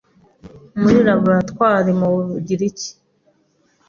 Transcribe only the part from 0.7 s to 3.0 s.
muri laboratwari mu Bugiriki